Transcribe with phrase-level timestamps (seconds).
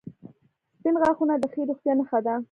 [0.77, 2.35] •سپین غاښونه د ښې روغتیا نښه ده.